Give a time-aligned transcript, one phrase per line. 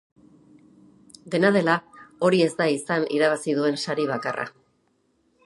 [1.35, 1.75] Dena dela,
[2.29, 4.49] hori ez da izan irabazi duen sari bakarra.